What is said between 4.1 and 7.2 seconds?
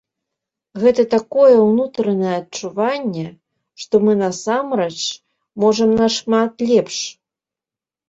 насамрэч можам нашмат лепш.